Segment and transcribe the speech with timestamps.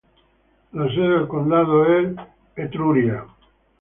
[0.71, 2.15] La sede del condado es
[2.55, 3.27] Forman.